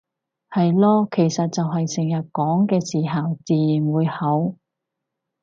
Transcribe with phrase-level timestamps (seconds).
[0.49, 4.55] 係囉，其實就係成日講嘅時候自然會好